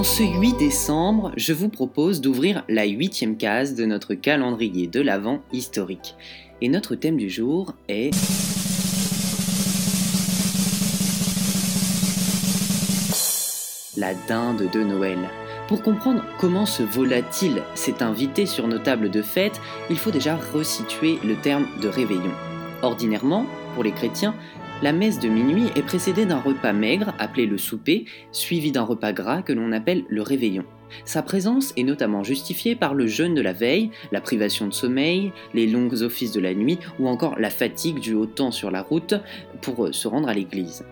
[0.00, 6.14] 8 décembre, je vous propose d'ouvrir la huitième case de notre calendrier de l'Avent historique.
[6.60, 8.14] Et notre thème du jour est...
[13.96, 15.18] La dinde de Noël.
[15.66, 19.60] Pour comprendre comment ce volatile s'est invité sur nos tables de fête,
[19.90, 22.32] il faut déjà resituer le terme de réveillon.
[22.82, 24.36] Ordinairement, pour les chrétiens,
[24.82, 29.12] la messe de minuit est précédée d'un repas maigre appelé le souper, suivi d'un repas
[29.12, 30.64] gras que l'on appelle le réveillon.
[31.04, 35.32] Sa présence est notamment justifiée par le jeûne de la veille, la privation de sommeil,
[35.52, 38.82] les longs offices de la nuit ou encore la fatigue due au temps sur la
[38.82, 39.14] route
[39.60, 40.84] pour se rendre à l'église.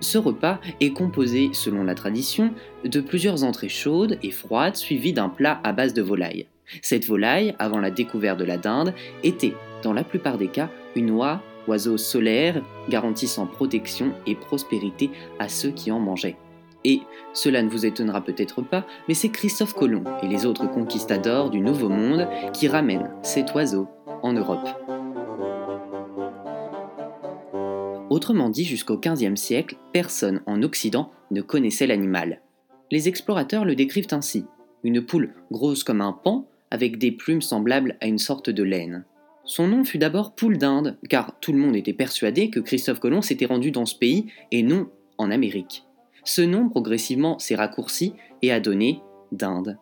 [0.00, 2.52] Ce repas est composé, selon la tradition,
[2.84, 6.46] de plusieurs entrées chaudes et froides suivies d'un plat à base de volaille.
[6.82, 8.94] Cette volaille, avant la découverte de la dinde,
[9.24, 15.48] était, dans la plupart des cas, une oie oiseau solaire garantissant protection et prospérité à
[15.48, 16.36] ceux qui en mangeaient.
[16.84, 17.00] Et
[17.32, 21.60] cela ne vous étonnera peut-être pas, mais c'est Christophe Colomb et les autres conquistadors du
[21.60, 23.86] Nouveau Monde qui ramènent cet oiseau
[24.22, 24.68] en Europe.
[28.08, 32.40] Autrement dit, jusqu'au XVe siècle, personne en Occident ne connaissait l'animal.
[32.90, 34.44] Les explorateurs le décrivent ainsi
[34.82, 39.04] une poule grosse comme un pan, avec des plumes semblables à une sorte de laine.
[39.50, 43.20] Son nom fut d'abord Poule d'Inde, car tout le monde était persuadé que Christophe Colomb
[43.20, 45.82] s'était rendu dans ce pays et non en Amérique.
[46.22, 49.00] Ce nom progressivement s'est raccourci et a donné
[49.32, 49.76] d'Inde.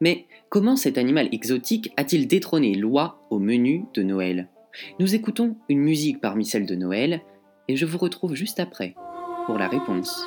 [0.00, 4.48] Mais comment cet animal exotique a-t-il détrôné l'oie au menu de Noël?
[4.98, 7.20] Nous écoutons une musique parmi celles de Noël
[7.68, 8.94] et je vous retrouve juste après
[9.44, 10.24] pour la réponse.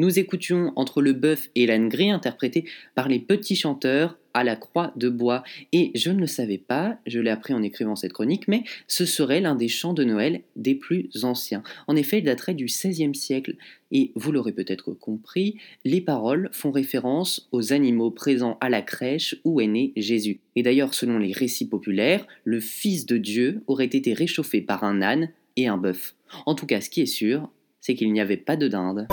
[0.00, 2.64] Nous écoutions Entre le bœuf et l'âne gris interprété
[2.94, 5.42] par les petits chanteurs à la croix de bois.
[5.72, 9.04] Et je ne le savais pas, je l'ai appris en écrivant cette chronique, mais ce
[9.04, 11.62] serait l'un des chants de Noël des plus anciens.
[11.86, 13.56] En effet, il daterait du XVIe siècle.
[13.92, 19.36] Et vous l'aurez peut-être compris, les paroles font référence aux animaux présents à la crèche
[19.44, 20.40] où est né Jésus.
[20.56, 25.02] Et d'ailleurs, selon les récits populaires, le Fils de Dieu aurait été réchauffé par un
[25.02, 26.14] âne et un bœuf.
[26.46, 27.50] En tout cas, ce qui est sûr,
[27.80, 29.06] c'est qu'il n'y avait pas de dinde.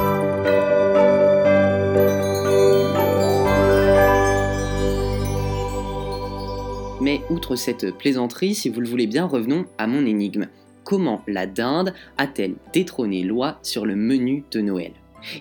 [7.00, 10.48] Mais outre cette plaisanterie, si vous le voulez bien, revenons à mon énigme.
[10.84, 14.92] Comment la dinde a-t-elle détrôné l'oie sur le menu de Noël?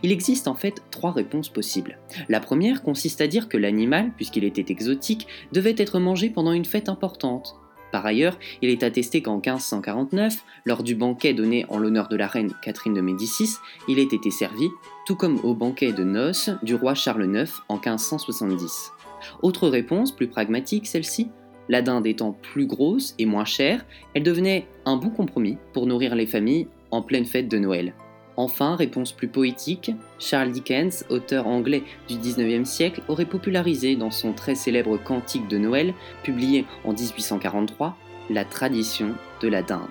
[0.02, 1.98] Il existe en fait trois réponses possibles.
[2.28, 6.64] La première consiste à dire que l'animal, puisqu'il était exotique, devait être mangé pendant une
[6.64, 7.56] fête importante,
[7.96, 12.26] Par ailleurs, il est attesté qu'en 1549, lors du banquet donné en l'honneur de la
[12.26, 13.56] reine Catherine de Médicis,
[13.88, 14.68] il ait été servi,
[15.06, 18.92] tout comme au banquet de noces du roi Charles IX en 1570.
[19.40, 21.30] Autre réponse, plus pragmatique celle-ci,
[21.70, 26.14] la dinde étant plus grosse et moins chère, elle devenait un bon compromis pour nourrir
[26.16, 27.94] les familles en pleine fête de Noël.
[28.36, 34.34] Enfin, réponse plus poétique, Charles Dickens, auteur anglais du 19e siècle, aurait popularisé dans son
[34.34, 37.96] très célèbre Cantique de Noël, publié en 1843,
[38.28, 39.88] la tradition de la dinde.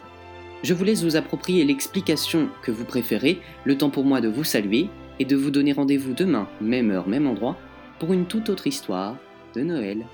[0.61, 4.43] Je vous laisse vous approprier l'explication que vous préférez, le temps pour moi de vous
[4.43, 4.89] saluer
[5.19, 7.57] et de vous donner rendez-vous demain, même heure, même endroit,
[7.99, 9.15] pour une toute autre histoire
[9.55, 10.05] de Noël.